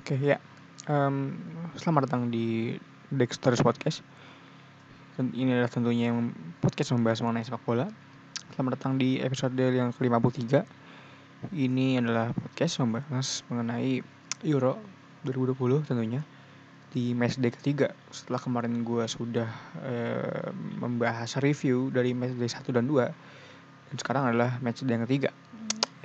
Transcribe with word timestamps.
Oke 0.00 0.16
ya, 0.16 0.40
um, 0.88 1.36
selamat 1.76 2.08
datang 2.08 2.32
di 2.32 2.72
Dexter's 3.12 3.60
Podcast. 3.60 4.00
Ini 5.20 5.52
adalah 5.52 5.68
tentunya 5.68 6.08
yang 6.08 6.32
podcast 6.64 6.96
membahas 6.96 7.20
mengenai 7.20 7.44
sepak 7.44 7.60
bola. 7.68 7.84
Selamat 8.56 8.80
datang 8.80 8.96
di 8.96 9.20
episode 9.20 9.60
yang 9.60 9.92
ke-53. 9.92 10.64
Ini 11.52 12.00
adalah 12.00 12.32
podcast 12.32 12.80
membahas 12.80 13.44
mengenai 13.52 14.00
Euro 14.48 14.80
2020 15.28 15.92
tentunya 15.92 16.24
di 16.96 17.12
matchday 17.12 17.52
ketiga 17.52 17.92
setelah 18.08 18.40
kemarin 18.40 18.80
gue 18.80 19.04
sudah 19.04 19.52
uh, 19.84 20.48
membahas 20.80 21.28
review 21.44 21.92
dari 21.92 22.16
matchday 22.16 22.48
1 22.48 22.64
dan 22.72 22.88
2 22.88 23.04
dan 23.92 23.96
sekarang 24.00 24.32
adalah 24.32 24.56
matchday 24.64 24.96
yang 24.96 25.04
ketiga 25.04 25.28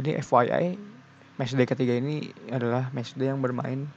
jadi 0.04 0.20
FYI 0.20 0.95
matchday 1.36 1.68
ketiga 1.68 2.00
ini 2.00 2.32
adalah 2.48 2.90
matchday 2.96 3.28
yang 3.28 3.44
bermain 3.44 3.88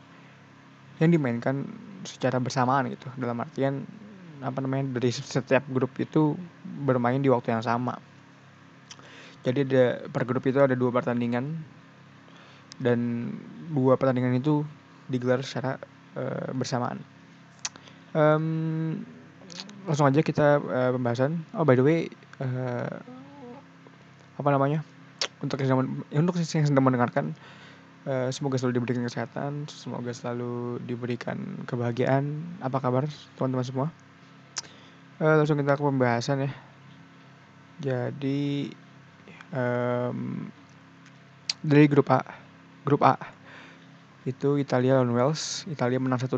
yang 0.98 1.10
dimainkan 1.14 1.66
secara 2.02 2.42
bersamaan 2.42 2.90
gitu. 2.90 3.06
Dalam 3.18 3.38
artian 3.38 3.86
apa 4.38 4.58
namanya 4.62 4.98
dari 4.98 5.10
setiap 5.10 5.66
grup 5.70 5.94
itu 5.98 6.34
bermain 6.86 7.18
di 7.18 7.30
waktu 7.30 7.54
yang 7.54 7.62
sama. 7.62 7.98
Jadi 9.46 9.66
ada 9.70 9.84
per 10.10 10.26
grup 10.26 10.46
itu 10.50 10.58
ada 10.58 10.74
dua 10.74 10.90
pertandingan 10.90 11.54
dan 12.82 13.30
dua 13.70 13.94
pertandingan 13.94 14.38
itu 14.38 14.66
digelar 15.06 15.42
secara 15.42 15.78
uh, 16.18 16.50
bersamaan. 16.54 17.02
Um, 18.14 19.06
langsung 19.86 20.10
aja 20.10 20.20
kita 20.22 20.58
uh, 20.58 20.90
pembahasan. 20.98 21.46
Oh 21.54 21.62
by 21.62 21.78
the 21.78 21.86
way 21.86 22.10
uh, 22.42 22.98
apa 24.38 24.48
namanya 24.54 24.82
untuk 25.38 25.58
yang 25.62 25.78
untuk 26.14 26.34
yang 26.38 26.66
sedang 26.66 26.84
mendengarkan 26.84 27.34
uh, 28.06 28.30
semoga 28.34 28.58
selalu 28.58 28.82
diberikan 28.82 29.02
kesehatan 29.06 29.70
semoga 29.70 30.10
selalu 30.10 30.82
diberikan 30.84 31.38
kebahagiaan. 31.66 32.42
Apa 32.58 32.82
kabar 32.82 33.06
teman-teman 33.38 33.66
semua? 33.66 33.86
Uh, 35.18 35.38
langsung 35.38 35.58
kita 35.58 35.78
ke 35.78 35.82
pembahasan 35.82 36.46
ya. 36.46 36.50
Jadi 37.78 38.70
um, 39.54 40.50
dari 41.62 41.86
grup 41.86 42.10
A 42.10 42.22
grup 42.82 43.06
A 43.06 43.14
itu 44.26 44.60
Italia 44.60 44.98
lawan 44.98 45.14
Wales. 45.14 45.64
Italia 45.70 45.96
menang 46.02 46.20
1-0 46.20 46.36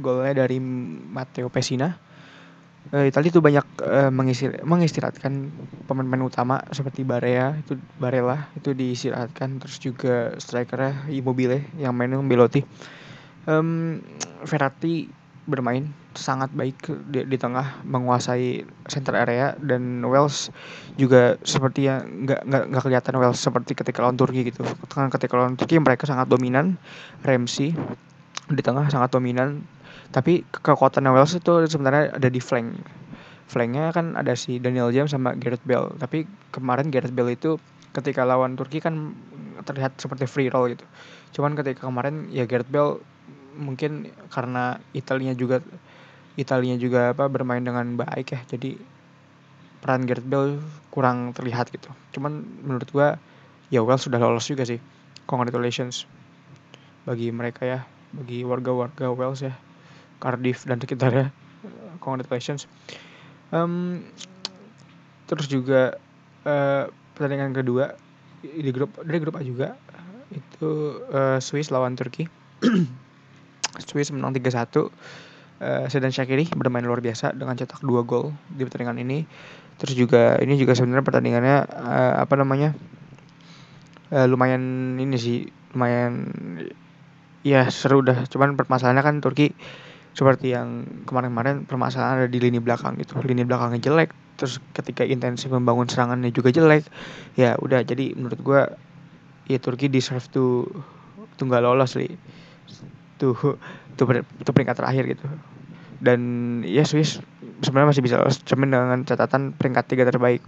golnya 0.00 0.46
dari 0.46 0.56
Matteo 0.62 1.52
Pessina 1.52 2.05
uh, 2.92 3.04
Italia 3.06 3.30
itu 3.30 3.42
banyak 3.42 3.66
uh, 3.82 4.10
mengistir 4.12 4.60
mengistirahatkan 4.62 5.50
pemain-pemain 5.90 6.26
utama 6.26 6.56
seperti 6.70 7.02
Barea 7.02 7.56
itu 7.58 7.78
Barella 7.98 8.50
itu 8.54 8.74
diistirahatkan 8.76 9.62
terus 9.62 9.80
juga 9.82 10.34
strikernya 10.36 11.08
Immobile 11.10 11.66
yang 11.80 11.96
mainnya 11.96 12.20
Belotti. 12.22 12.62
Um, 13.46 14.02
Verratti 14.42 15.06
bermain 15.46 15.94
sangat 16.18 16.50
baik 16.50 16.90
di, 17.06 17.22
di 17.22 17.36
tengah 17.38 17.80
menguasai 17.86 18.66
center 18.90 19.14
area. 19.14 19.54
Dan 19.56 20.02
Wales 20.02 20.50
juga 20.98 21.38
seperti 21.46 21.86
yang 21.86 22.26
nggak 22.26 22.42
nggak 22.42 22.64
nggak 22.74 22.82
kelihatan 22.82 23.14
Wales 23.22 23.38
seperti 23.38 23.78
ketika 23.78 24.02
lawan 24.02 24.18
Turki 24.18 24.42
gitu. 24.50 24.66
Ketika 24.90 25.34
lawan 25.38 25.54
Turki 25.54 25.78
mereka 25.78 26.04
sangat 26.10 26.26
dominan. 26.26 26.76
Ramsey 27.22 27.72
di 28.46 28.62
tengah 28.62 28.90
sangat 28.90 29.10
dominan 29.14 29.62
tapi 30.16 30.48
kekuatan 30.48 31.04
Wales 31.12 31.36
itu 31.36 31.68
sebenarnya 31.68 32.16
ada 32.16 32.32
di 32.32 32.40
flank. 32.40 32.72
Flanknya 33.52 33.92
kan 33.92 34.16
ada 34.16 34.32
si 34.32 34.56
Daniel 34.56 34.88
James 34.88 35.12
sama 35.12 35.36
Gareth 35.36 35.60
Bale. 35.68 35.92
Tapi 36.00 36.24
kemarin 36.56 36.88
Gareth 36.88 37.12
Bale 37.12 37.36
itu 37.36 37.60
ketika 37.92 38.24
lawan 38.24 38.56
Turki 38.56 38.80
kan 38.80 39.12
terlihat 39.68 40.00
seperti 40.00 40.24
free 40.24 40.48
roll 40.48 40.72
gitu. 40.72 40.88
Cuman 41.36 41.52
ketika 41.52 41.84
kemarin 41.84 42.32
ya 42.32 42.48
Gareth 42.48 42.72
Bale 42.72 43.04
mungkin 43.60 44.08
karena 44.32 44.80
Italinya 44.96 45.36
juga 45.36 45.60
Italinya 46.40 46.80
juga 46.80 47.12
apa 47.12 47.28
bermain 47.28 47.60
dengan 47.60 48.00
baik 48.00 48.32
ya. 48.32 48.40
Jadi 48.48 48.80
peran 49.84 50.08
Gareth 50.08 50.24
Bale 50.24 50.64
kurang 50.88 51.36
terlihat 51.36 51.68
gitu. 51.76 51.92
Cuman 52.16 52.40
menurut 52.64 52.88
gua 52.88 53.20
ya 53.68 53.84
Wales 53.84 54.00
sudah 54.00 54.16
lolos 54.16 54.48
juga 54.48 54.64
sih. 54.64 54.80
Congratulations 55.28 56.08
bagi 57.04 57.28
mereka 57.28 57.68
ya 57.68 57.80
bagi 58.16 58.48
warga-warga 58.48 59.12
Wales 59.12 59.44
ya 59.44 59.65
Cardiff 60.18 60.64
dan 60.64 60.80
sekitarnya 60.80 61.32
congratulations 62.00 62.68
um, 63.50 64.04
terus 65.26 65.50
juga 65.50 65.98
uh, 66.46 66.88
pertandingan 67.16 67.56
kedua 67.56 67.96
di 68.44 68.70
grup 68.70 68.94
dari 69.02 69.18
grup 69.18 69.36
A 69.38 69.42
juga 69.42 69.74
itu 70.30 71.00
uh, 71.10 71.38
Swiss 71.38 71.70
lawan 71.70 71.94
Turki. 71.94 72.26
Swiss 73.86 74.08
menang 74.08 74.32
3-1 74.32 74.88
uh, 74.88 74.88
Sedan 75.92 76.12
Shakiri 76.12 76.48
bermain 76.56 76.82
luar 76.82 77.04
biasa 77.04 77.36
dengan 77.36 77.54
cetak 77.54 77.84
dua 77.84 78.02
gol 78.02 78.32
di 78.48 78.64
pertandingan 78.64 78.98
ini. 79.02 79.28
Terus 79.76 79.92
juga 79.92 80.40
ini 80.40 80.56
juga 80.56 80.72
sebenarnya 80.72 81.04
pertandingannya 81.04 81.56
uh, 81.68 82.14
apa 82.24 82.34
namanya 82.40 82.72
uh, 84.08 84.24
lumayan 84.24 84.96
ini 84.96 85.16
sih 85.20 85.38
lumayan 85.76 86.32
ya 87.44 87.68
seru 87.68 88.00
dah. 88.00 88.24
Cuman 88.24 88.56
permasalahannya 88.56 89.04
kan 89.04 89.16
Turki 89.20 89.52
seperti 90.16 90.56
yang 90.56 90.88
kemarin-kemarin 91.04 91.68
permasalahan 91.68 92.24
ada 92.24 92.28
di 92.32 92.40
lini 92.40 92.56
belakang 92.56 92.96
gitu. 92.96 93.20
Lini 93.20 93.44
belakangnya 93.44 93.84
jelek 93.84 94.16
terus 94.40 94.60
ketika 94.72 95.04
intensif 95.04 95.52
membangun 95.52 95.84
serangannya 95.84 96.32
juga 96.32 96.48
jelek 96.48 96.88
ya 97.36 97.60
udah. 97.60 97.84
Jadi 97.84 98.16
menurut 98.16 98.40
gue 98.40 98.60
ya 99.52 99.58
Turki 99.60 99.92
deserve 99.92 100.24
to 100.32 100.64
tuh 101.36 101.44
nggak 101.44 101.60
lolos 101.60 102.00
li. 102.00 102.08
Tuh 103.20 103.36
tuh, 104.00 104.04
tuh 104.40 104.52
peringkat 104.56 104.80
terakhir 104.80 105.04
gitu. 105.04 105.28
Dan 106.00 106.20
ya 106.64 106.88
Swiss 106.88 107.20
sebenarnya 107.60 107.92
masih 107.92 108.02
bisa 108.04 108.16
lolos 108.16 108.40
cuman 108.40 108.72
dengan 108.72 109.00
catatan 109.04 109.52
peringkat 109.52 109.84
tiga 109.84 110.08
terbaik. 110.08 110.40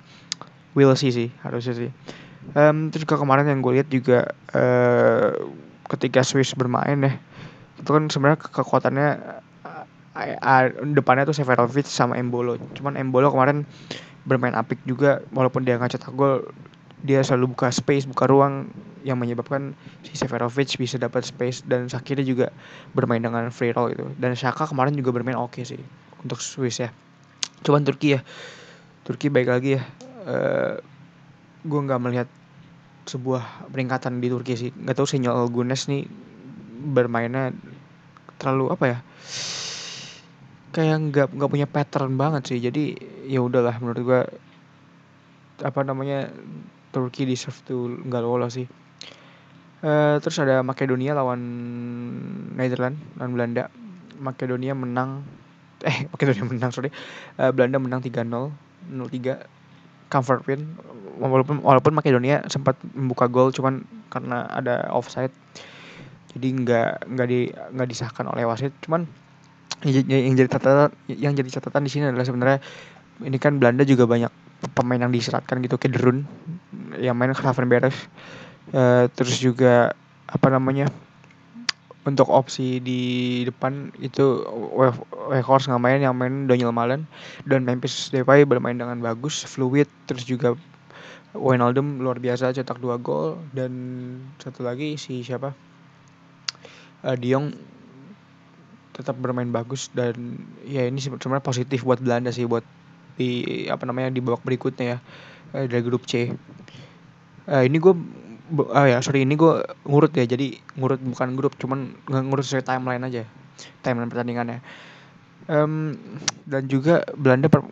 Will 0.72 0.96
see 0.96 1.12
sih 1.12 1.28
harusnya 1.44 1.76
sih. 1.76 1.90
Um, 2.56 2.88
terus 2.88 3.04
juga 3.04 3.20
kemarin 3.20 3.44
yang 3.44 3.60
gue 3.60 3.72
lihat 3.76 3.88
juga 3.92 4.32
uh, 4.56 5.36
ketika 5.92 6.24
Swiss 6.24 6.56
bermain 6.56 6.96
ya 7.04 7.20
itu 7.78 7.90
kan 7.94 8.10
sebenarnya 8.10 8.38
kekuatannya 8.42 9.08
depannya 10.94 11.28
tuh 11.28 11.36
Severovic 11.36 11.86
sama 11.86 12.18
Embolo. 12.18 12.58
Cuman 12.74 12.98
Embolo 12.98 13.30
kemarin 13.30 13.62
bermain 14.26 14.52
apik 14.52 14.82
juga 14.84 15.22
walaupun 15.32 15.64
dia 15.64 15.78
nggak 15.80 15.96
cetak 15.96 16.12
gol 16.12 16.44
dia 17.06 17.22
selalu 17.22 17.54
buka 17.54 17.70
space 17.70 18.08
buka 18.10 18.26
ruang. 18.26 18.66
Yang 19.06 19.18
menyebabkan 19.24 19.78
si 20.02 20.18
Severovic 20.18 20.74
bisa 20.74 20.98
dapat 20.98 21.22
space 21.22 21.62
dan 21.70 21.86
Shakira 21.86 22.20
juga 22.20 22.50
bermain 22.98 23.22
dengan 23.22 23.46
free 23.54 23.70
roll 23.70 23.94
itu 23.94 24.04
dan 24.18 24.34
Shaka 24.34 24.66
kemarin 24.66 24.92
juga 24.98 25.15
bermain 25.15 25.38
oke 25.38 25.54
okay 25.54 25.65
sih 25.65 25.80
untuk 26.18 26.42
Swiss 26.42 26.82
ya. 26.82 26.91
Cuman 27.62 27.86
Turki 27.86 28.18
ya. 28.18 28.21
Turki 29.06 29.30
baik 29.30 29.48
lagi 29.48 29.78
ya. 29.78 29.82
Uh, 30.26 30.34
eh, 30.34 30.74
gue 31.62 31.80
nggak 31.80 32.00
melihat 32.03 32.28
sebuah 33.06 33.71
peringkatan 33.71 34.18
di 34.18 34.28
Turki 34.28 34.59
sih. 34.59 34.74
Nggak 34.74 34.98
tahu 34.98 35.06
Senyol 35.06 35.47
Gunes 35.48 35.86
nih 35.86 36.04
bermainnya 36.91 37.54
terlalu 38.38 38.74
apa 38.74 38.84
ya 38.86 38.98
kayak 40.72 40.97
nggak 41.10 41.28
nggak 41.32 41.50
punya 41.50 41.66
pattern 41.68 42.15
banget 42.20 42.42
sih. 42.54 42.59
Jadi 42.60 42.97
ya 43.28 43.41
udahlah 43.41 43.76
menurut 43.80 44.00
gua 44.04 44.22
apa 45.62 45.80
namanya 45.82 46.30
Turki 46.94 47.28
deserve 47.28 47.59
to 47.66 47.76
nggak 48.09 48.22
lolos 48.22 48.56
sih. 48.56 48.68
Uh, 49.78 50.18
terus 50.18 50.42
ada 50.42 50.66
Makedonia 50.66 51.15
lawan 51.15 51.41
Netherlands 52.59 52.98
lawan 53.16 53.32
Belanda. 53.34 53.65
Makedonia 54.18 54.74
menang 54.74 55.22
eh 55.86 56.06
Makedonia 56.12 56.44
menang 56.47 56.71
sorry. 56.74 56.91
Uh, 57.38 57.54
Belanda 57.54 57.78
menang 57.78 58.03
3-0 58.03 58.26
0-3 58.91 60.10
comfort 60.10 60.42
win. 60.50 60.74
Walaupun 61.18 61.62
walaupun 61.62 61.92
Makedonia 61.94 62.47
sempat 62.50 62.78
membuka 62.94 63.26
gol 63.30 63.50
cuman 63.54 63.86
karena 64.10 64.47
ada 64.50 64.91
offside. 64.91 65.34
Jadi 66.34 66.47
nggak 66.62 67.09
nggak 67.09 67.28
di 67.30 67.50
nggak 67.50 67.88
disahkan 67.88 68.26
oleh 68.30 68.47
wasit. 68.47 68.74
Cuman 68.82 69.06
yang 69.86 70.34
jadi 70.34 70.48
catatan 70.51 70.91
yang 71.07 71.33
jadi 71.39 71.51
catatan 71.60 71.86
di 71.86 71.91
sini 71.91 72.10
adalah 72.10 72.27
sebenarnya 72.27 72.59
ini 73.22 73.39
kan 73.39 73.63
Belanda 73.63 73.86
juga 73.86 74.10
banyak 74.10 74.30
pemain 74.75 74.98
yang 74.98 75.15
diseratkan 75.15 75.63
gitu 75.63 75.78
kayak 75.78 75.98
Derun 75.98 76.27
yang 76.98 77.15
main 77.15 77.30
Gravenberch 77.30 78.10
uh, 78.75 79.07
terus 79.15 79.39
juga 79.39 79.95
apa 80.27 80.48
namanya 80.51 80.91
untuk 82.03 82.33
opsi 82.33 82.80
di 82.80 83.01
depan 83.45 83.92
itu 84.01 84.42
Weghorst 85.28 85.69
nggak 85.69 85.83
main 85.83 86.01
yang 86.01 86.16
main 86.16 86.48
Daniel 86.48 86.72
Malen 86.72 87.04
dan 87.45 87.63
Memphis 87.63 88.09
Depay 88.09 88.48
bermain 88.48 88.74
dengan 88.74 88.98
bagus 88.98 89.45
fluid 89.45 89.86
terus 90.09 90.24
juga 90.24 90.57
Wijnaldum 91.36 92.01
luar 92.01 92.16
biasa 92.16 92.57
cetak 92.57 92.81
dua 92.81 92.97
gol 92.97 93.36
dan 93.53 93.71
satu 94.41 94.65
lagi 94.65 94.97
si 94.97 95.21
siapa? 95.21 95.53
Uh, 97.04 97.15
Diong 97.15 97.53
tetap 98.98 99.15
bermain 99.22 99.47
bagus 99.48 99.89
dan 99.95 100.42
ya 100.66 100.83
ini 100.83 100.98
sebenarnya 100.98 101.39
positif 101.39 101.86
buat 101.86 102.03
Belanda 102.03 102.34
sih 102.34 102.50
buat 102.50 102.66
di 103.15 103.66
apa 103.71 103.86
namanya 103.86 104.10
di 104.10 104.18
babak 104.18 104.42
berikutnya 104.42 104.98
ya 104.98 104.98
eh, 105.54 105.66
dari 105.71 105.83
grup 105.86 106.06
C. 106.06 106.34
Uh, 107.48 107.65
ini 107.65 107.80
gue 107.80 107.95
oh 108.53 108.86
ya 108.89 108.98
sorry 109.00 109.24
ini 109.24 109.36
gue 109.36 109.65
ngurut 109.89 110.12
ya 110.12 110.24
jadi 110.24 110.56
ngurut 110.77 111.00
bukan 111.00 111.28
grup 111.36 111.54
cuman 111.56 111.97
ngurut 112.09 112.45
sesuai 112.45 112.65
timeline 112.65 113.00
aja 113.04 113.24
timeline 113.80 114.09
pertandingannya 114.09 114.60
um, 115.48 115.97
dan 116.48 116.68
juga 116.68 117.04
Belanda 117.16 117.48
per, 117.48 117.65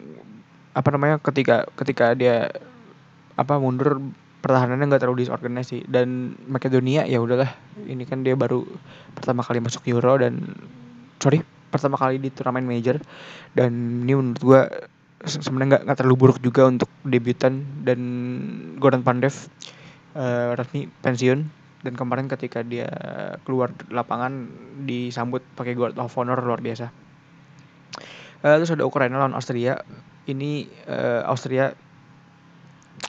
apa 0.76 0.88
namanya 0.92 1.16
ketika 1.20 1.68
ketika 1.76 2.12
dia 2.16 2.52
apa 3.36 3.60
mundur 3.60 4.00
pertahanannya 4.40 4.88
nggak 4.88 5.02
terlalu 5.04 5.24
disorganize 5.24 5.72
sih 5.72 5.82
dan 5.88 6.36
Makedonia 6.48 7.08
ya 7.08 7.20
udahlah 7.20 7.52
ini 7.88 8.04
kan 8.04 8.24
dia 8.24 8.36
baru 8.36 8.64
pertama 9.16 9.44
kali 9.44 9.60
masuk 9.60 9.84
Euro 9.88 10.20
dan 10.20 10.56
sorry 11.20 11.40
pertama 11.70 11.98
kali 11.98 12.22
di 12.22 12.30
turnamen 12.30 12.64
major 12.64 12.96
dan 13.52 13.72
ini 14.06 14.12
menurut 14.14 14.40
gue 14.40 14.60
sebenarnya 15.26 15.68
nggak 15.76 15.82
nggak 15.88 15.98
terlalu 15.98 16.16
buruk 16.16 16.38
juga 16.40 16.68
untuk 16.70 16.88
debutan 17.02 17.64
dan 17.82 18.00
Gordon 18.78 19.02
Pandev 19.02 19.34
uh, 20.14 20.54
resmi 20.54 20.86
pensiun 21.02 21.66
dan 21.84 21.92
kemarin 21.94 22.26
ketika 22.26 22.66
dia 22.66 22.88
keluar 23.46 23.70
lapangan 23.92 24.50
disambut 24.82 25.44
pakai 25.54 25.78
Guard 25.78 25.94
of 26.02 26.10
Honor 26.18 26.40
luar 26.42 26.58
biasa. 26.58 26.90
Uh, 28.42 28.58
terus 28.58 28.74
ada 28.74 28.82
Ukraina 28.82 29.22
lawan 29.22 29.38
Austria. 29.38 29.86
Ini 30.26 30.66
uh, 30.90 31.22
Austria 31.30 31.70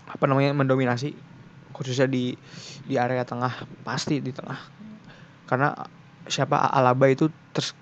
apa 0.05 0.23
namanya 0.29 0.53
mendominasi 0.53 1.17
khususnya 1.73 2.05
di 2.05 2.37
di 2.85 2.95
area 2.97 3.25
tengah 3.25 3.65
pasti 3.81 4.21
di 4.21 4.29
tengah 4.29 4.57
karena 5.49 5.73
siapa 6.27 6.69
Alaba 6.69 7.07
itu 7.09 7.31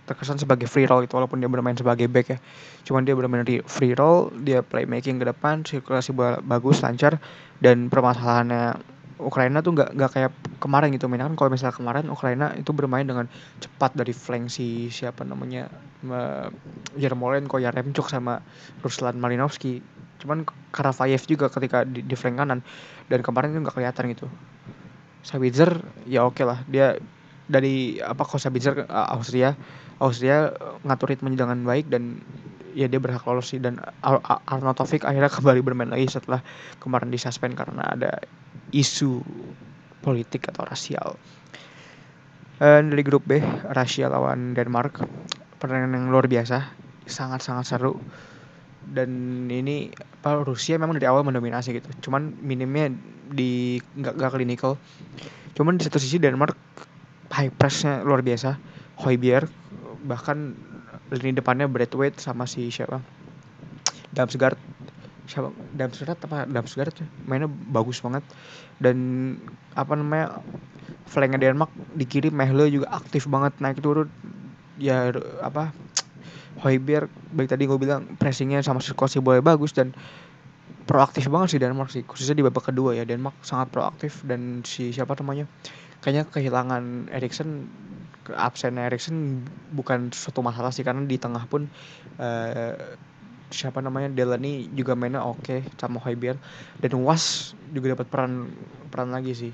terkesan 0.10 0.40
sebagai 0.40 0.66
free 0.66 0.88
roll 0.88 1.04
itu 1.04 1.14
walaupun 1.16 1.40
dia 1.44 1.50
bermain 1.52 1.76
sebagai 1.76 2.08
back 2.10 2.36
ya. 2.36 2.40
Cuman 2.88 3.04
dia 3.04 3.14
bermain 3.14 3.44
di 3.44 3.60
free 3.66 3.94
roll 3.94 4.32
dia 4.44 4.64
playmaking 4.64 5.22
ke 5.22 5.26
depan 5.28 5.64
sirkulasi 5.64 6.16
bola 6.16 6.40
bagus 6.42 6.82
lancar 6.82 7.20
dan 7.60 7.92
permasalahannya 7.92 8.80
Ukraina 9.16 9.64
tuh 9.64 9.72
nggak 9.72 9.96
nggak 9.96 10.12
kayak 10.12 10.32
kemarin 10.60 10.92
gitu. 10.92 11.08
Main 11.08 11.24
kan 11.24 11.36
kalau 11.40 11.50
misalnya 11.56 11.76
kemarin 11.76 12.06
Ukraina 12.12 12.52
itu 12.60 12.72
bermain 12.76 13.08
dengan 13.08 13.32
cepat 13.64 13.96
dari 13.96 14.12
flank 14.12 14.52
si 14.52 14.92
siapa 14.92 15.24
namanya 15.24 15.72
Yermolenko 17.00 17.58
ya 17.58 17.72
Remchuk 17.72 18.12
sama 18.12 18.44
Ruslan 18.84 19.18
Malinovsky 19.18 19.80
cuman 20.16 20.48
Karavayev 20.72 21.24
juga 21.28 21.52
ketika 21.52 21.84
di, 21.84 22.02
di 22.02 22.16
flank 22.16 22.40
kanan 22.40 22.60
dan 23.12 23.20
kemarin 23.24 23.56
itu 23.56 23.60
nggak 23.64 23.76
kelihatan 23.76 24.06
gitu. 24.12 24.28
Sabitzer 25.26 25.82
ya 26.06 26.28
oke 26.28 26.38
okay 26.38 26.46
lah 26.46 26.60
dia 26.70 27.00
dari 27.46 28.02
apa 28.02 28.26
kok 28.26 28.42
Sabitzer 28.42 28.90
uh, 28.90 29.14
Austria 29.14 29.54
Austria 30.02 30.50
ngatur 30.82 31.14
ritme 31.14 31.30
dengan 31.34 31.62
baik 31.62 31.88
dan 31.94 32.20
ya 32.76 32.92
dia 32.92 33.00
berhak 33.00 33.24
lolos 33.24 33.56
sih 33.56 33.62
dan 33.62 33.80
Ar 34.04 34.20
Arnautovic 34.50 35.08
akhirnya 35.08 35.32
kembali 35.32 35.64
bermain 35.64 35.88
lagi 35.88 36.12
setelah 36.12 36.44
kemarin 36.84 37.08
disuspend 37.08 37.56
karena 37.56 37.96
ada 37.96 38.20
isu 38.76 39.24
politik 40.04 40.52
atau 40.52 40.68
rasial. 40.68 41.16
Dan 42.56 42.94
dari 42.94 43.04
grup 43.04 43.28
B, 43.28 43.44
Rusia 43.76 44.08
lawan 44.08 44.56
Denmark, 44.56 45.04
pertandingan 45.60 45.92
yang 45.92 46.06
luar 46.08 46.30
biasa, 46.30 46.72
sangat-sangat 47.04 47.66
seru. 47.68 48.00
Dan 48.86 49.44
ini 49.50 49.92
apa 49.92 50.46
Rusia 50.46 50.80
memang 50.80 50.96
dari 50.96 51.10
awal 51.10 51.26
mendominasi 51.28 51.76
gitu. 51.76 51.90
Cuman 52.08 52.38
minimnya 52.40 52.94
di 53.28 53.82
nggak 53.82 54.14
nggak 54.16 54.32
clinical. 54.40 54.80
Cuman 55.58 55.76
di 55.76 55.84
satu 55.84 56.00
sisi 56.00 56.16
Denmark 56.22 56.56
high 57.34 57.52
pressnya 57.54 58.04
luar 58.06 58.22
biasa. 58.22 58.58
Hoibier 59.02 59.48
bahkan 60.06 60.56
lini 61.12 61.36
depannya 61.36 61.68
Braithwaite 61.68 62.22
sama 62.22 62.46
si 62.48 62.70
siapa? 62.70 63.02
Damsgaard. 64.16 64.58
Siapa? 65.28 65.50
Damsgaard 65.76 66.20
apa? 66.26 66.38
Damsgaard 66.48 66.96
mainnya 67.28 67.50
bagus 67.50 68.00
banget. 68.00 68.24
Dan 68.80 68.98
apa 69.76 69.94
namanya 69.98 70.40
flanknya 71.06 71.52
Denmark 71.52 71.72
di 71.94 72.06
kiri 72.08 72.30
Mehle 72.32 72.72
juga 72.72 72.90
aktif 72.94 73.28
banget 73.28 73.54
naik 73.60 73.82
turun. 73.82 74.08
Ya 74.80 75.12
apa? 75.44 75.72
Hoiberg 76.64 77.12
baik 77.36 77.52
tadi 77.52 77.68
gue 77.68 77.76
bilang 77.76 78.08
pressingnya 78.16 78.64
sama 78.64 78.80
sirkulasi 78.80 79.20
boleh 79.20 79.44
bagus 79.44 79.76
dan 79.76 79.92
proaktif 80.88 81.28
banget 81.28 81.58
sih 81.58 81.60
Denmark 81.60 81.90
sih. 81.92 82.04
Khususnya 82.08 82.40
di 82.40 82.46
babak 82.46 82.72
kedua 82.72 82.96
ya 82.96 83.04
Denmark 83.04 83.36
sangat 83.44 83.74
proaktif 83.76 84.24
dan 84.24 84.64
si 84.64 84.96
siapa 84.96 85.18
namanya 85.20 85.50
kayaknya 86.06 86.30
kehilangan 86.30 87.10
Erikson 87.10 87.66
absen 88.38 88.78
Erikson 88.78 89.42
bukan 89.74 90.14
suatu 90.14 90.46
masalah 90.46 90.70
sih 90.70 90.86
karena 90.86 91.02
di 91.10 91.18
tengah 91.18 91.50
pun 91.50 91.66
uh, 92.22 92.78
siapa 93.50 93.82
namanya 93.82 94.14
Delaney 94.14 94.70
juga 94.78 94.94
mainnya 94.94 95.26
oke 95.26 95.42
okay, 95.42 95.60
sama 95.82 95.98
Hoiberg 96.06 96.38
dan 96.78 96.94
Was 97.02 97.58
juga 97.74 97.98
dapat 97.98 98.06
peran 98.06 98.54
peran 98.94 99.10
lagi 99.10 99.34
sih. 99.34 99.54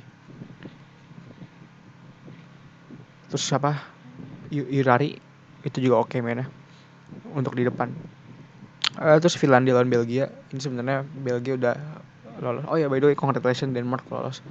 Terus 3.32 3.44
siapa? 3.48 3.80
Irari 4.52 5.16
itu 5.64 5.78
juga 5.80 6.04
oke 6.04 6.12
okay 6.12 6.20
mainnya 6.20 6.52
untuk 7.32 7.56
di 7.56 7.64
depan. 7.64 7.88
Uh, 9.00 9.16
terus 9.24 9.40
Finlandia 9.40 9.72
lawan 9.72 9.88
Belgia. 9.88 10.28
Ini 10.52 10.60
sebenarnya 10.60 11.08
Belgia 11.08 11.56
udah 11.56 11.76
lolos. 12.44 12.68
Oh 12.68 12.76
ya 12.76 12.92
by 12.92 13.00
the 13.00 13.08
way 13.08 13.16
congratulations 13.16 13.72
Denmark 13.72 14.04
lolos 14.12 14.44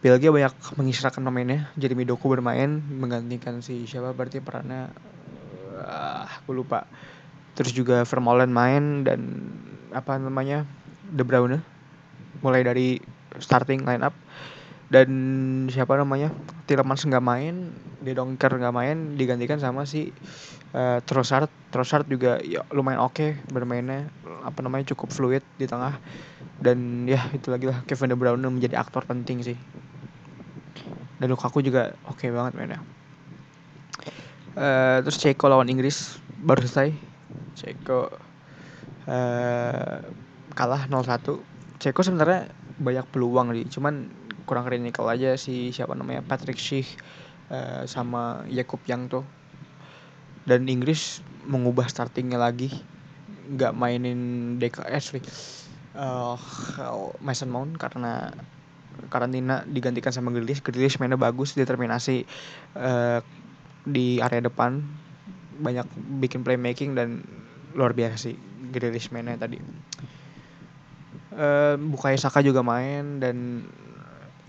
Belgia 0.00 0.32
banyak 0.32 0.56
mengisrakan 0.80 1.28
pemainnya. 1.28 1.68
Jeremy 1.76 2.08
Doku 2.08 2.32
bermain 2.32 2.80
menggantikan 2.80 3.60
si 3.60 3.84
siapa? 3.84 4.16
Berarti 4.16 4.40
perannya 4.40 4.88
uh, 5.76 6.24
aku 6.24 6.56
lupa. 6.56 6.88
Terus 7.52 7.76
juga 7.76 8.08
Vermaelen 8.08 8.48
main 8.48 9.04
dan 9.04 9.44
apa 9.92 10.16
namanya 10.16 10.64
De 11.12 11.20
Bruyne. 11.20 11.60
Mulai 12.40 12.64
dari 12.64 12.96
starting 13.36 13.84
line 13.84 14.00
up 14.00 14.16
dan 14.88 15.10
siapa 15.68 16.00
namanya? 16.00 16.32
Tillemans 16.64 17.04
nggak 17.04 17.20
main 17.20 17.68
De 18.00 18.16
Donker 18.16 18.56
nggak 18.56 18.72
main 18.72 19.20
digantikan 19.20 19.60
sama 19.60 19.84
si 19.84 20.16
uh, 20.72 21.04
Trossard. 21.04 21.52
Trossard 21.68 22.08
juga 22.08 22.40
ya 22.40 22.64
lumayan 22.72 23.04
oke 23.04 23.20
okay 23.20 23.30
bermainnya. 23.52 24.08
Apa 24.48 24.64
namanya 24.64 24.96
cukup 24.96 25.12
fluid 25.12 25.44
di 25.60 25.68
tengah. 25.68 26.00
Dan 26.56 27.04
ya 27.04 27.20
itu 27.36 27.52
lagi 27.52 27.68
lah. 27.68 27.84
Kevin 27.84 28.08
De 28.08 28.16
Bruyne 28.16 28.48
menjadi 28.48 28.80
aktor 28.80 29.04
penting 29.04 29.44
sih 29.44 29.60
dan 31.20 31.28
Lukaku 31.28 31.60
juga 31.60 31.92
oke 32.08 32.24
okay 32.24 32.32
banget 32.32 32.56
mainnya. 32.56 32.80
Uh, 34.56 35.04
terus 35.04 35.20
Ceko 35.20 35.52
lawan 35.52 35.68
Inggris 35.68 36.16
baru 36.40 36.64
selesai. 36.64 36.96
Ceko 37.54 38.08
uh, 39.06 40.00
kalah 40.56 40.82
0-1 40.90 41.78
Ceko 41.80 42.00
sebenarnya 42.02 42.50
banyak 42.80 43.06
peluang 43.12 43.52
nih 43.52 43.68
cuman 43.68 44.08
kurang 44.48 44.66
klinikal 44.66 45.06
aja 45.06 45.36
si 45.36 45.70
siapa 45.70 45.94
namanya 45.94 46.24
Patrick 46.24 46.58
Schick 46.58 46.88
uh, 47.52 47.84
sama 47.84 48.48
Jakub 48.48 48.80
Yang 48.88 49.20
tuh. 49.20 49.24
Dan 50.48 50.66
Inggris 50.66 51.20
mengubah 51.44 51.86
startingnya 51.86 52.40
lagi 52.40 52.72
nggak 53.50 53.76
mainin 53.76 54.56
DKS 54.56 55.20
uh, 55.94 56.36
Mason 57.20 57.50
Mount 57.52 57.76
karena 57.76 58.32
karantina 59.10 59.66
digantikan 59.66 60.14
sama 60.14 60.30
Grealish. 60.30 60.62
Grealish 60.62 60.96
mainnya 61.02 61.18
bagus 61.18 61.58
determinasi 61.58 62.24
uh, 62.78 63.20
di 63.84 64.22
area 64.22 64.44
depan. 64.44 64.82
Banyak 65.60 65.86
bikin 66.22 66.46
playmaking 66.46 66.96
dan 66.96 67.26
luar 67.74 67.92
biasa 67.92 68.30
sih 68.30 68.36
Grealish 68.70 69.10
mainnya 69.10 69.36
tadi. 69.36 69.58
Uh, 71.30 71.78
Bukayo 71.78 72.18
Saka 72.18 72.42
juga 72.42 72.62
main 72.62 73.22
dan 73.22 73.66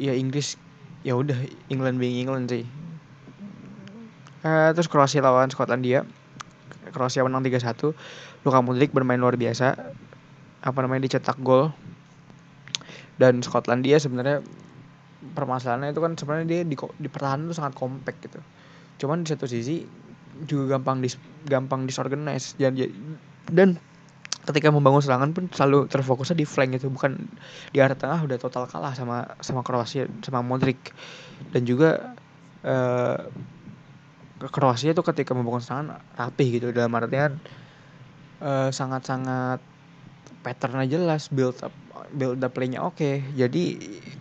ya 0.02 0.18
Inggris 0.18 0.58
ya 1.02 1.18
udah 1.18 1.38
England 1.70 1.98
being 1.98 2.22
England 2.22 2.50
sih. 2.50 2.66
Uh, 4.42 4.74
terus 4.74 4.90
Kroasia 4.90 5.22
lawan 5.22 5.54
Skotlandia. 5.54 6.06
Kroasia 6.92 7.24
menang 7.24 7.46
3-1 7.46 7.96
Luka 8.44 8.60
Modric 8.60 8.92
bermain 8.92 9.22
luar 9.22 9.38
biasa. 9.38 9.78
Apa 10.62 10.78
namanya 10.86 11.10
dicetak 11.10 11.42
gol 11.42 11.74
dan 13.20 13.44
Skotlandia 13.44 14.00
sebenarnya 14.00 14.46
permasalahannya 15.22 15.94
itu 15.94 16.02
kan 16.02 16.12
sebenarnya 16.18 16.48
dia 16.50 16.62
di, 16.66 16.76
di 16.76 17.10
pertahanan 17.10 17.50
itu 17.50 17.56
sangat 17.58 17.74
kompak 17.78 18.18
gitu. 18.26 18.42
Cuman 19.02 19.26
di 19.26 19.30
satu 19.30 19.46
sisi 19.46 19.86
juga 20.50 20.78
gampang 20.78 21.02
dis 21.02 21.18
gampang 21.46 21.86
disorganize. 21.86 22.58
Dan 22.58 22.74
dan 23.50 23.70
ketika 24.42 24.74
membangun 24.74 25.06
serangan 25.06 25.38
pun 25.38 25.46
selalu 25.54 25.86
terfokusnya 25.86 26.42
di 26.42 26.46
flank 26.50 26.82
itu 26.82 26.90
bukan 26.90 27.30
di 27.70 27.78
area 27.78 27.94
tengah 27.94 28.26
udah 28.26 28.38
total 28.42 28.66
kalah 28.66 28.98
sama 28.98 29.38
sama 29.42 29.62
Kroasia 29.62 30.10
sama 30.26 30.42
Modric. 30.42 30.94
Dan 31.54 31.70
juga 31.70 32.18
uh, 32.66 33.18
Kroasia 34.42 34.98
itu 34.98 35.06
ketika 35.06 35.38
membangun 35.38 35.62
serangan 35.62 36.02
rapi 36.18 36.58
gitu. 36.58 36.74
Dalam 36.74 36.90
artian 36.98 37.38
uh, 38.42 38.74
sangat-sangat 38.74 39.62
patternnya 40.42 40.90
jelas 40.90 41.30
build 41.30 41.62
up 41.62 41.74
build 42.16 42.42
up 42.42 42.52
playnya 42.54 42.82
oke 42.82 42.98
okay. 42.98 43.22
jadi 43.38 43.64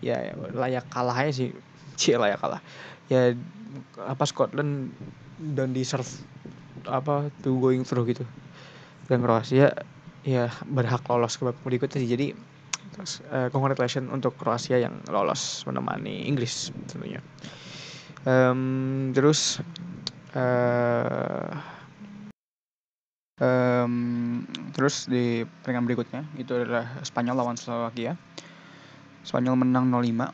ya 0.04 0.16
layak 0.52 0.86
kalah 0.92 1.16
aja 1.16 1.32
sih 1.44 1.50
cie 1.96 2.16
layak 2.22 2.40
kalah 2.40 2.60
ya 3.08 3.34
apa 4.00 4.24
Scotland 4.26 4.92
dan 5.40 5.72
deserve 5.72 6.08
apa 6.88 7.28
to 7.44 7.56
going 7.60 7.84
through 7.84 8.08
gitu 8.08 8.24
dan 9.08 9.20
Kroasia 9.24 9.72
ya 10.24 10.52
berhak 10.68 11.02
lolos 11.08 11.40
ke 11.40 11.48
babak 11.48 11.60
berikutnya 11.64 11.98
sih 12.00 12.10
jadi 12.10 12.26
Terus 13.00 13.22
uh, 13.30 13.48
congratulations 13.54 14.10
untuk 14.10 14.34
Kroasia 14.36 14.82
yang 14.82 15.00
lolos 15.08 15.62
menemani 15.64 16.26
Inggris 16.26 16.74
tentunya. 16.90 17.22
Um, 18.28 19.14
terus 19.16 19.62
uh, 20.36 21.48
um, 23.40 24.44
terus 24.76 25.08
di 25.08 25.42
peringkat 25.64 25.84
berikutnya 25.84 26.22
itu 26.36 26.52
adalah 26.54 27.00
Spanyol 27.02 27.40
lawan 27.40 27.56
Slovakia. 27.56 28.14
Spanyol 29.24 29.56
menang 29.56 29.88
0-5. 29.88 30.30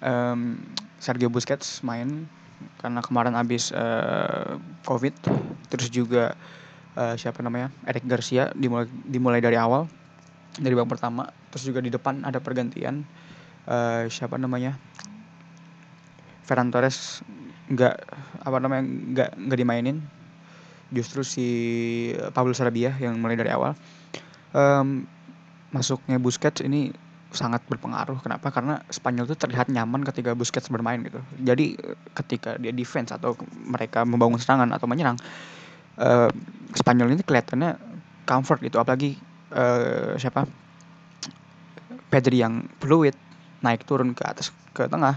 Um, 0.00 0.60
Sergio 1.00 1.32
Busquets 1.32 1.80
main 1.80 2.28
karena 2.80 3.00
kemarin 3.00 3.32
habis 3.36 3.72
uh, 3.72 4.60
COVID. 4.84 5.16
Terus 5.72 5.88
juga 5.88 6.36
uh, 6.96 7.14
siapa 7.16 7.40
namanya 7.40 7.72
Eric 7.88 8.04
Garcia 8.06 8.52
dimulai 8.56 8.88
dimulai 9.08 9.40
dari 9.40 9.56
awal 9.56 9.88
dari 10.58 10.74
babak 10.74 10.98
pertama 10.98 11.30
terus 11.52 11.64
juga 11.66 11.78
di 11.78 11.90
depan 11.92 12.26
ada 12.26 12.42
pergantian 12.42 13.06
uh, 13.70 14.06
siapa 14.10 14.34
namanya 14.34 14.74
Ferran 16.42 16.74
Torres 16.74 17.22
nggak 17.70 17.94
apa 18.42 18.56
namanya 18.58 18.82
nggak 18.82 19.30
nggak 19.46 19.58
dimainin 19.58 19.96
justru 20.90 21.22
si 21.22 21.46
Pablo 22.34 22.54
Sarabia 22.54 22.94
yang 22.98 23.18
mulai 23.18 23.38
dari 23.38 23.50
awal. 23.50 23.74
Um, 24.50 25.06
masuknya 25.70 26.18
Busquets 26.18 26.62
ini 26.66 26.90
sangat 27.30 27.62
berpengaruh. 27.70 28.18
Kenapa? 28.26 28.50
Karena 28.50 28.82
Spanyol 28.90 29.30
itu 29.30 29.38
terlihat 29.38 29.70
nyaman 29.70 30.02
ketika 30.02 30.34
Busquets 30.34 30.66
bermain 30.66 30.98
gitu. 31.06 31.22
Jadi 31.38 31.78
ketika 32.18 32.58
dia 32.58 32.74
defense 32.74 33.14
atau 33.14 33.38
mereka 33.62 34.02
membangun 34.02 34.42
serangan 34.42 34.70
atau 34.74 34.90
menyerang 34.90 35.14
uh, 36.02 36.30
Spanyol 36.74 37.14
ini 37.14 37.22
kelihatannya 37.22 37.78
comfort 38.26 38.58
gitu. 38.66 38.82
Apalagi 38.82 39.14
uh, 39.54 40.18
siapa? 40.18 40.46
Pedri 42.10 42.42
yang 42.42 42.66
fluid 42.82 43.14
naik 43.62 43.86
turun 43.86 44.18
ke 44.18 44.26
atas 44.26 44.50
ke 44.74 44.90
tengah 44.90 45.14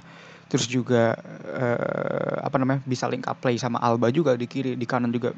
terus 0.54 0.70
juga 0.70 1.18
uh, 1.50 2.46
apa 2.46 2.62
namanya 2.62 2.86
bisa 2.86 3.10
link 3.10 3.26
up 3.26 3.42
play 3.42 3.58
sama 3.58 3.82
Alba 3.82 4.14
juga 4.14 4.38
di 4.38 4.46
kiri 4.46 4.78
di 4.78 4.86
kanan 4.86 5.10
juga. 5.10 5.34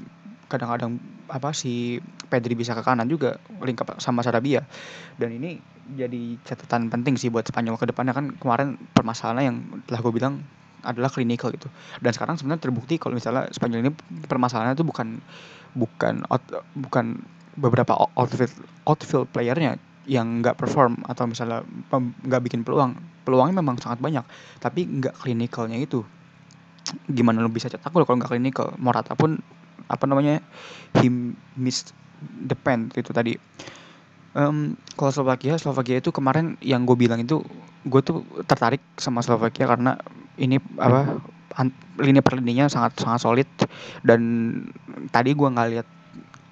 Kadang-kadang 0.51 0.99
apa 1.31 1.55
si 1.55 2.03
Pedri 2.27 2.51
bisa 2.51 2.75
ke 2.75 2.83
kanan 2.83 3.07
juga 3.07 3.39
link 3.63 3.79
up 3.79 3.95
sama 4.03 4.27
Sarabia. 4.27 4.67
Dan 5.15 5.39
ini 5.39 5.55
jadi 5.95 6.35
catatan 6.43 6.91
penting 6.91 7.15
sih 7.15 7.31
buat 7.31 7.47
Spanyol 7.47 7.79
ke 7.79 7.87
depannya. 7.87 8.11
Kan 8.11 8.35
kemarin 8.35 8.75
permasalahan 8.91 9.55
yang 9.55 9.57
telah 9.87 10.03
gue 10.03 10.11
bilang 10.11 10.43
adalah 10.83 11.07
klinikal 11.07 11.47
gitu. 11.55 11.71
Dan 12.03 12.11
sekarang 12.11 12.35
sebenarnya 12.35 12.67
terbukti 12.67 12.99
kalau 12.99 13.15
misalnya 13.15 13.47
Spanyol 13.55 13.87
ini 13.87 13.91
permasalahannya 14.27 14.75
itu 14.75 14.83
bukan 14.83 15.23
bukan 15.79 16.27
out, 16.27 16.43
bukan 16.75 17.23
beberapa 17.55 17.95
outfield 18.19 18.51
outfield 18.83 19.31
playernya 19.31 19.79
yang 20.05 20.41
nggak 20.41 20.57
perform 20.57 21.01
atau 21.05 21.25
misalnya 21.25 21.65
nggak 22.25 22.41
bikin 22.45 22.61
peluang 22.61 22.93
peluangnya 23.25 23.61
memang 23.61 23.81
sangat 23.81 23.99
banyak. 23.99 24.25
Tapi 24.61 24.85
nggak 24.85 25.17
klinikalnya 25.17 25.81
itu. 25.81 26.05
Gimana 27.09 27.41
lo 27.41 27.49
bisa 27.49 27.69
cetak 27.69 27.89
gol 27.89 28.05
kalau 28.05 28.21
nggak 28.21 28.29
klinikal 28.29 28.69
Morata 28.77 29.17
pun 29.17 29.41
apa 29.89 30.05
namanya 30.05 30.41
him 31.01 31.33
missed 31.57 31.93
the 32.21 32.53
pen 32.53 32.93
itu 32.93 33.09
tadi. 33.09 33.33
Um, 34.35 34.75
kalau 34.99 35.15
Slovakia 35.15 35.55
Slovakia 35.55 36.03
itu 36.03 36.11
kemarin 36.11 36.59
yang 36.59 36.83
gue 36.83 36.97
bilang 36.99 37.23
itu 37.23 37.39
gue 37.87 38.01
tuh 38.03 38.21
tertarik 38.45 38.83
sama 38.99 39.23
Slovakia 39.23 39.63
karena 39.63 39.95
ini 40.35 40.59
apa 40.75 41.23
lini 42.03 42.19
per 42.19 42.37
lininya 42.37 42.69
sangat 42.69 42.99
sangat 43.01 43.19
solid. 43.25 43.49
Dan 44.05 44.21
tadi 45.09 45.33
gue 45.33 45.47
nggak 45.49 45.69
lihat 45.73 45.87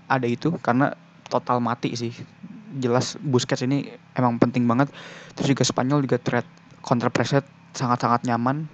ada 0.10 0.26
itu 0.26 0.56
karena 0.64 0.96
total 1.30 1.62
mati 1.62 1.94
sih 1.94 2.14
jelas 2.80 3.18
Busquets 3.22 3.66
ini 3.66 3.94
emang 4.18 4.42
penting 4.42 4.66
banget. 4.66 4.90
Terus 5.38 5.54
juga 5.54 5.64
Spanyol 5.66 6.06
juga 6.06 6.18
threat 6.18 6.48
counter 6.82 7.10
press 7.14 7.38
sangat-sangat 7.74 8.26
nyaman. 8.30 8.70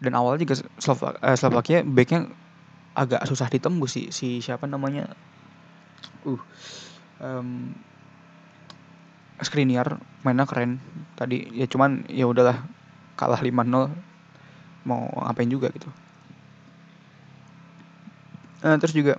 Dan 0.00 0.16
awalnya 0.16 0.48
juga 0.48 0.54
Slova, 0.80 1.16
eh, 1.20 1.36
Slovakia 1.36 1.84
backnya 1.84 2.32
agak 2.96 3.22
susah 3.28 3.46
ditembus 3.52 3.94
sih 3.94 4.06
si 4.10 4.40
siapa 4.40 4.66
namanya? 4.66 5.12
Uh 6.24 6.40
um, 7.20 7.76
Skriniar 9.40 10.00
mainnya 10.20 10.44
keren. 10.44 10.80
Tadi 11.16 11.48
ya 11.56 11.64
cuman 11.64 12.04
ya 12.12 12.28
udahlah 12.28 12.60
kalah 13.16 13.40
5-0 13.40 13.88
mau 14.84 15.08
ngapain 15.24 15.48
juga 15.48 15.72
gitu. 15.72 15.88
Uh, 18.60 18.76
terus 18.76 18.92
juga 18.92 19.16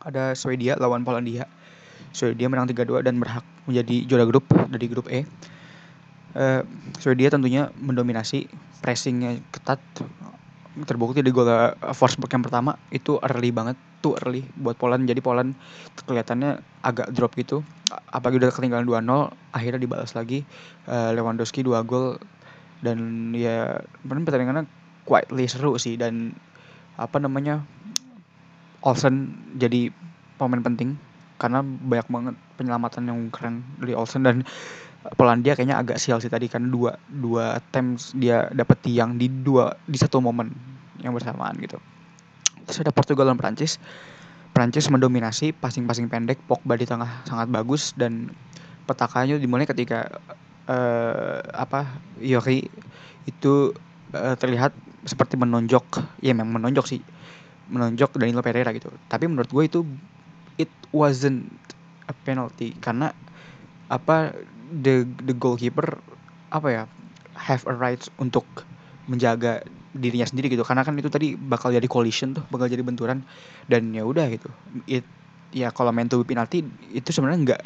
ada 0.00 0.32
Swedia 0.32 0.80
lawan 0.80 1.04
Polandia 1.04 1.44
Swedia 2.12 2.48
menang 2.48 2.68
3-2 2.70 3.04
dan 3.04 3.20
berhak 3.20 3.44
menjadi 3.68 3.96
juara 4.08 4.24
grup 4.24 4.48
dari 4.48 4.86
grup 4.88 5.06
E. 5.12 5.24
Uh, 6.36 6.62
Swedia 7.00 7.32
tentunya 7.32 7.72
mendominasi 7.80 8.48
pressingnya 8.80 9.40
ketat. 9.52 9.80
Terbukti 10.78 11.26
di 11.26 11.34
gol 11.34 11.50
Forsberg 11.90 12.30
yang 12.30 12.46
pertama 12.46 12.78
itu 12.94 13.18
early 13.18 13.50
banget 13.50 13.74
tuh 13.98 14.14
early 14.22 14.46
buat 14.54 14.78
Poland. 14.78 15.10
Jadi 15.10 15.18
Poland 15.18 15.58
kelihatannya 16.06 16.62
agak 16.86 17.10
drop 17.10 17.34
gitu. 17.34 17.66
Apalagi 18.14 18.38
udah 18.38 18.54
ketinggalan 18.54 18.86
2-0 18.86 19.34
akhirnya 19.58 19.80
dibalas 19.82 20.14
lagi. 20.14 20.46
Uh, 20.86 21.10
Lewandowski 21.18 21.66
2 21.66 21.82
gol 21.82 22.22
dan 22.78 23.34
ya 23.34 23.82
benar 24.06 24.22
pertandingannya 24.22 24.70
quietly 25.02 25.50
seru 25.50 25.74
sih. 25.82 25.98
Dan 25.98 26.38
apa 26.94 27.18
namanya 27.18 27.66
Olsen 28.86 29.34
jadi 29.58 29.90
pemain 30.38 30.62
penting 30.62 31.07
karena 31.38 31.62
banyak 31.62 32.08
banget 32.10 32.34
penyelamatan 32.58 33.02
yang 33.06 33.18
keren 33.30 33.62
dari 33.78 33.94
Olsen 33.94 34.26
dan 34.26 34.42
Polandia 35.14 35.54
kayaknya 35.54 35.78
agak 35.78 36.02
sial 36.02 36.18
sih 36.18 36.28
tadi 36.28 36.50
kan 36.50 36.68
dua 36.68 36.98
dua 37.06 37.56
attempts 37.56 38.12
dia 38.18 38.50
dapat 38.50 38.82
tiang 38.82 39.14
di 39.14 39.30
dua 39.30 39.72
di 39.86 39.94
satu 39.94 40.18
momen 40.18 40.50
yang 41.00 41.14
bersamaan 41.14 41.54
gitu. 41.62 41.78
Terus 42.66 42.82
ada 42.82 42.92
Portugal 42.92 43.30
dan 43.30 43.38
Prancis. 43.38 43.78
Prancis 44.52 44.90
mendominasi 44.90 45.54
passing-passing 45.54 46.10
pendek, 46.10 46.42
Pogba 46.50 46.74
di 46.74 46.82
tengah 46.82 47.22
sangat 47.30 47.46
bagus 47.46 47.94
dan 47.94 48.34
petakannya 48.90 49.38
dimulai 49.38 49.70
ketika 49.70 50.18
uh, 50.66 51.38
apa 51.54 51.86
Yori 52.18 52.66
itu 53.28 53.70
uh, 54.12 54.34
terlihat 54.34 54.72
seperti 55.04 55.36
menonjok 55.40 56.00
ya 56.24 56.32
memang 56.36 56.60
menonjok 56.60 56.86
sih 56.88 57.00
menonjok 57.68 58.16
Danilo 58.16 58.40
Pereira 58.40 58.72
gitu 58.72 58.88
tapi 59.08 59.28
menurut 59.28 59.48
gue 59.52 59.64
itu 59.64 59.80
it 60.58 60.72
wasn't 60.92 61.48
a 62.10 62.14
penalty. 62.14 62.76
Karena 62.78 63.12
apa 63.88 64.36
the 64.58 65.08
the 65.24 65.32
goalkeeper 65.32 66.02
apa 66.52 66.68
ya 66.68 66.82
have 67.38 67.64
a 67.68 67.74
right 67.76 68.00
untuk 68.20 68.68
menjaga 69.08 69.64
dirinya 69.96 70.28
sendiri 70.28 70.52
gitu. 70.52 70.64
Karena 70.66 70.84
kan 70.84 70.94
itu 71.00 71.08
tadi 71.08 71.34
bakal 71.38 71.72
jadi 71.72 71.86
collision 71.88 72.36
tuh 72.36 72.44
bakal 72.52 72.68
jadi 72.68 72.84
benturan. 72.84 73.24
Dan 73.70 73.94
ya 73.96 74.04
udah 74.04 74.28
gitu. 74.32 74.52
It 74.84 75.08
ya 75.48 75.72
kalau 75.72 75.96
main 75.96 76.12
to 76.12 76.20
penalti 76.28 76.60
itu 76.92 77.08
sebenarnya 77.08 77.40
nggak 77.56 77.62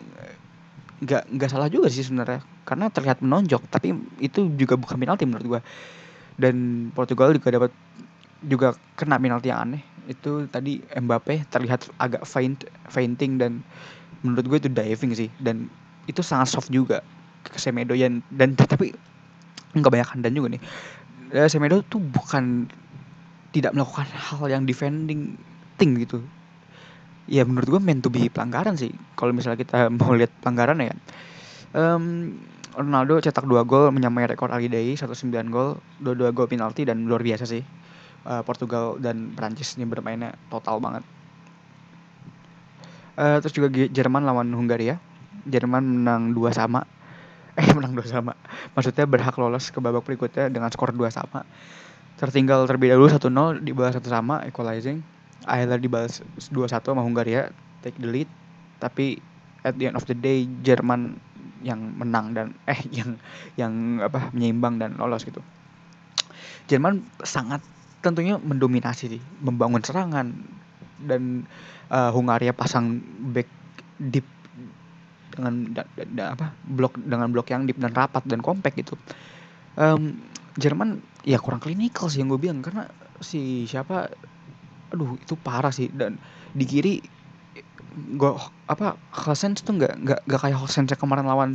nggak 1.02 1.22
nggak 1.34 1.50
salah 1.50 1.68
juga 1.72 1.90
sih 1.90 2.06
sebenarnya. 2.06 2.46
Karena 2.62 2.86
terlihat 2.94 3.18
menonjok 3.24 3.66
tapi 3.66 3.94
itu 4.22 4.46
juga 4.54 4.78
bukan 4.78 4.96
penalti 5.02 5.26
menurut 5.26 5.46
gue 5.58 5.60
dan 6.40 6.88
Portugal 6.96 7.34
juga 7.36 7.48
dapat 7.52 7.72
juga 8.42 8.74
kena 8.98 9.20
penalti 9.20 9.52
yang 9.52 9.60
aneh 9.70 9.82
itu 10.10 10.46
tadi 10.50 10.82
Mbappe 10.98 11.46
terlihat 11.50 11.86
agak 11.98 12.26
faint 12.26 12.66
fainting 12.90 13.38
dan 13.38 13.62
menurut 14.22 14.46
gue 14.46 14.58
itu 14.66 14.70
diving 14.70 15.12
sih. 15.14 15.30
Dan 15.38 15.68
itu 16.10 16.20
sangat 16.20 16.50
soft 16.50 16.70
juga 16.70 17.02
ke 17.42 17.58
Semedo 17.58 17.94
dan, 17.94 18.22
dan 18.30 18.54
tapi 18.58 18.94
nggak 19.74 19.92
banyak 19.92 20.08
dan 20.22 20.32
juga 20.32 20.48
nih. 20.58 20.62
Eh, 21.32 21.48
Semedo 21.48 21.80
tuh 21.86 22.02
bukan 22.02 22.66
tidak 23.52 23.76
melakukan 23.76 24.08
hal 24.08 24.44
yang 24.48 24.62
defending 24.64 25.36
thing 25.76 25.96
gitu. 26.00 26.24
Ya 27.30 27.46
menurut 27.46 27.78
gue 27.78 27.80
meant 27.80 28.02
to 28.02 28.10
be 28.10 28.26
pelanggaran 28.26 28.74
sih. 28.74 28.90
Kalau 29.14 29.30
misalnya 29.30 29.60
kita 29.60 29.88
mau 29.98 30.12
lihat 30.16 30.32
pelanggaran 30.42 30.80
ya. 30.82 30.94
Um, 31.72 32.36
Ronaldo 32.72 33.20
cetak 33.20 33.44
dua 33.44 33.68
gol 33.68 33.92
menyamai 33.92 34.24
rekor 34.24 34.48
Ali 34.48 34.72
Day 34.72 34.96
19 34.96 35.28
gol 35.52 35.76
dua-dua 36.00 36.32
gol 36.32 36.48
penalti 36.48 36.88
dan 36.88 37.04
luar 37.04 37.20
biasa 37.20 37.44
sih 37.44 37.60
uh, 38.26 38.42
Portugal 38.46 38.98
dan 38.98 39.34
Prancis 39.34 39.74
ini 39.78 39.86
bermainnya 39.86 40.34
total 40.50 40.78
banget. 40.78 41.04
Uh, 43.12 43.38
terus 43.44 43.52
juga 43.52 43.68
Jerman 43.70 44.24
lawan 44.24 44.48
Hungaria. 44.54 44.96
Jerman 45.44 46.02
menang 46.02 46.32
dua 46.32 46.54
sama. 46.54 46.86
Eh 47.60 47.68
menang 47.76 47.92
dua 47.92 48.08
sama. 48.08 48.32
Maksudnya 48.72 49.04
berhak 49.04 49.36
lolos 49.36 49.68
ke 49.68 49.76
babak 49.76 50.08
berikutnya 50.08 50.48
dengan 50.48 50.72
skor 50.72 50.96
dua 50.96 51.12
sama. 51.12 51.44
Tertinggal 52.16 52.64
terlebih 52.64 52.96
dahulu 52.96 53.12
1-0 53.12 53.60
dibalas 53.60 53.92
satu 53.92 54.08
sama 54.08 54.40
equalizing. 54.48 55.04
Akhirnya 55.44 55.76
dibalas 55.76 56.24
2-1 56.48 56.80
sama 56.80 57.04
Hungaria 57.04 57.52
take 57.84 58.00
the 58.00 58.08
lead. 58.08 58.30
Tapi 58.80 59.20
at 59.68 59.76
the 59.76 59.92
end 59.92 60.00
of 60.00 60.08
the 60.08 60.16
day 60.16 60.48
Jerman 60.64 61.20
yang 61.60 61.92
menang 61.94 62.32
dan 62.32 62.46
eh 62.72 62.80
yang 62.88 63.20
yang 63.60 63.72
apa 64.00 64.32
menyeimbang 64.32 64.80
dan 64.80 64.96
lolos 64.96 65.28
gitu. 65.28 65.44
Jerman 66.70 67.04
sangat 67.20 67.60
tentunya 68.02 68.36
mendominasi 68.36 69.18
sih 69.18 69.22
membangun 69.40 69.80
serangan. 69.80 70.34
Dan 71.02 71.46
uh, 71.90 72.14
Hungaria 72.14 72.54
pasang 72.54 73.02
back 73.34 73.50
deep 73.98 74.26
dengan 75.32 75.72
da, 75.72 75.82
da, 75.96 76.04
da, 76.06 76.24
apa 76.36 76.52
blok 76.62 76.94
dengan 77.00 77.32
blok 77.32 77.50
yang 77.50 77.66
deep 77.66 77.80
dan 77.80 77.90
rapat 77.90 78.22
dan 78.28 78.38
compact 78.44 78.78
gitu. 78.78 78.94
Um, 79.74 80.20
Jerman 80.60 81.00
ya 81.24 81.40
kurang 81.40 81.64
klinikal 81.64 82.12
sih 82.12 82.20
yang 82.20 82.28
gue 82.28 82.36
bilang 82.36 82.60
karena 82.60 82.86
si 83.18 83.64
siapa 83.64 84.12
aduh 84.92 85.16
itu 85.16 85.34
parah 85.34 85.72
sih. 85.72 85.88
Dan 85.90 86.20
di 86.52 86.68
kiri 86.68 87.00
gue 87.92 88.30
apa 88.68 88.94
Hosens 89.12 89.64
tuh 89.64 89.76
nggak 89.76 89.92
nggak 90.06 90.20
nggak 90.28 90.40
kayak 90.40 90.96
kemarin 91.00 91.26
lawan 91.26 91.50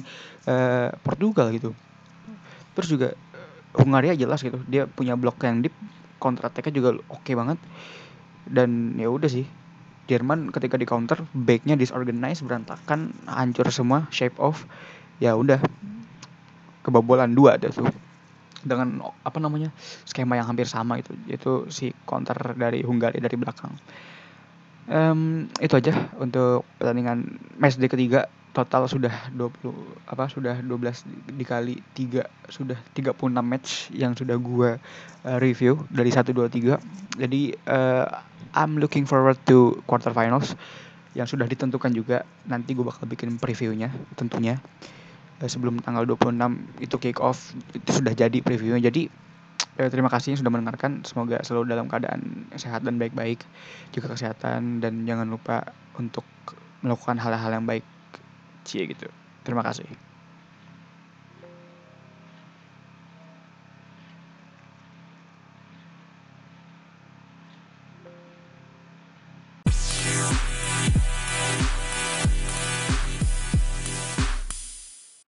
uh, 0.49 0.89
Portugal 1.05 1.53
gitu. 1.53 1.71
Terus 2.75 2.89
juga 2.89 3.09
Hungaria 3.77 4.17
jelas 4.17 4.41
gitu 4.41 4.57
dia 4.65 4.89
punya 4.89 5.13
blok 5.13 5.37
yang 5.45 5.61
deep 5.61 5.73
counter 6.17 6.49
attack 6.49 6.73
juga 6.73 6.97
oke 7.09 7.23
okay 7.23 7.33
banget. 7.33 7.57
Dan 8.47 8.95
ya 8.95 9.11
udah 9.11 9.27
sih 9.27 9.45
Jerman 10.07 10.55
ketika 10.55 10.79
di 10.79 10.87
counter 10.87 11.19
backnya 11.35 11.75
disorganized 11.75 12.47
berantakan 12.47 13.11
hancur 13.27 13.67
semua 13.69 14.07
shape 14.07 14.39
off. 14.39 14.63
Ya 15.19 15.35
udah 15.35 15.59
kebobolan 16.87 17.35
dua 17.35 17.59
ada 17.59 17.67
tuh. 17.67 17.91
Dengan 18.63 19.03
apa 19.03 19.37
namanya 19.43 19.69
skema 20.07 20.39
yang 20.39 20.47
hampir 20.47 20.65
sama 20.65 20.99
itu 21.03 21.11
yaitu 21.27 21.67
si 21.67 21.91
counter 22.07 22.35
dari 22.55 22.87
Hungaria 22.87 23.19
dari 23.19 23.35
belakang. 23.35 23.75
Um, 24.87 25.51
itu 25.59 25.75
aja 25.75 26.07
untuk 26.15 26.63
pertandingan 26.79 27.43
match 27.59 27.75
day 27.75 27.91
ketiga 27.91 28.31
total 28.57 28.89
sudah 28.89 29.13
20 29.37 30.09
apa 30.09 30.25
sudah 30.33 30.57
12 30.65 31.37
dikali 31.37 31.77
3 31.93 32.25
sudah 32.49 32.77
36 32.97 33.13
match 33.37 33.93
yang 33.93 34.17
sudah 34.17 34.33
gua 34.41 34.81
uh, 35.21 35.37
review 35.37 35.85
dari 35.93 36.09
1 36.09 36.25
2 36.33 36.49
3. 36.49 37.21
Jadi 37.21 37.53
uh, 37.69 38.09
I'm 38.57 38.81
looking 38.81 39.05
forward 39.05 39.37
to 39.45 39.77
quarterfinals 39.85 40.57
yang 41.13 41.29
sudah 41.29 41.45
ditentukan 41.45 41.93
juga. 41.93 42.25
Nanti 42.49 42.73
gue 42.73 42.81
bakal 42.81 43.05
bikin 43.05 43.37
previewnya 43.37 43.93
tentunya. 44.17 44.57
Uh, 45.37 45.45
sebelum 45.45 45.77
tanggal 45.85 46.09
26 46.09 46.81
itu 46.81 46.95
kick 46.97 47.21
off 47.21 47.53
itu 47.77 47.89
sudah 47.93 48.17
jadi 48.17 48.41
previewnya. 48.41 48.89
Jadi 48.89 49.05
uh, 49.77 49.89
terima 49.93 50.09
kasih 50.09 50.33
sudah 50.33 50.49
mendengarkan. 50.49 51.05
Semoga 51.05 51.45
selalu 51.45 51.77
dalam 51.77 51.85
keadaan 51.85 52.49
sehat 52.57 52.81
dan 52.81 52.97
baik-baik. 52.97 53.45
Juga 53.93 54.17
kesehatan 54.17 54.81
dan 54.81 55.05
jangan 55.05 55.29
lupa 55.29 55.77
untuk 55.93 56.25
melakukan 56.81 57.21
hal-hal 57.21 57.53
yang 57.53 57.69
baik. 57.69 57.96
Cie 58.67 58.83
gitu. 58.91 59.07
Terima 59.45 59.63
kasih. 59.63 59.87